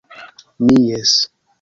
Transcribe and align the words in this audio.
Mi, 0.65 0.79
jes. 0.89 1.15